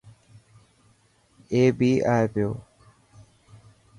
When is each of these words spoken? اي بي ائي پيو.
اي 1.51 1.61
بي 1.77 1.91
ائي 2.11 2.25
پيو. 2.33 2.49